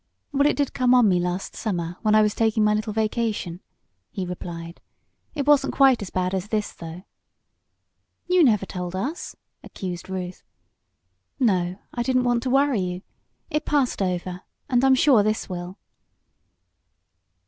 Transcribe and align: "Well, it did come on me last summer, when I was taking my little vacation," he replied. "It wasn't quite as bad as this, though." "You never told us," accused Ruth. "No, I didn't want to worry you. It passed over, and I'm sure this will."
"Well, 0.31 0.47
it 0.47 0.55
did 0.57 0.73
come 0.73 0.95
on 0.95 1.07
me 1.07 1.19
last 1.19 1.55
summer, 1.55 1.97
when 2.01 2.15
I 2.15 2.23
was 2.23 2.33
taking 2.33 2.63
my 2.63 2.73
little 2.73 2.91
vacation," 2.91 3.59
he 4.09 4.25
replied. 4.25 4.81
"It 5.35 5.45
wasn't 5.45 5.75
quite 5.75 6.01
as 6.01 6.09
bad 6.09 6.33
as 6.33 6.47
this, 6.47 6.73
though." 6.73 7.03
"You 8.25 8.43
never 8.43 8.65
told 8.65 8.95
us," 8.95 9.35
accused 9.63 10.09
Ruth. 10.09 10.41
"No, 11.39 11.75
I 11.93 12.01
didn't 12.01 12.23
want 12.23 12.41
to 12.41 12.49
worry 12.49 12.79
you. 12.79 13.03
It 13.51 13.63
passed 13.65 14.01
over, 14.01 14.41
and 14.67 14.83
I'm 14.83 14.95
sure 14.95 15.21
this 15.21 15.47
will." 15.47 15.77